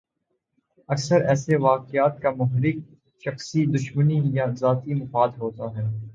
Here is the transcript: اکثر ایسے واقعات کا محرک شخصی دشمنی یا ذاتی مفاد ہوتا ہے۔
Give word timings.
اکثر 0.89 1.21
ایسے 1.21 1.55
واقعات 1.57 2.21
کا 2.21 2.31
محرک 2.31 2.77
شخصی 3.23 3.65
دشمنی 3.65 4.19
یا 4.33 4.45
ذاتی 4.59 4.93
مفاد 4.93 5.29
ہوتا 5.39 5.65
ہے۔ 5.77 5.85